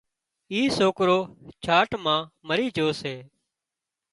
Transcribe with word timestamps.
ايڪ 0.53 0.69
سوڪرو 0.77 1.17
ڇاٽ 1.63 1.89
مان 2.03 2.19
مري 2.47 2.65
جھو 2.75 2.87
سي 3.01 3.15